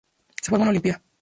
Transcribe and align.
Se 0.41 0.49
formó 0.49 0.65
en 0.65 0.69
Olimpia. 0.71 1.01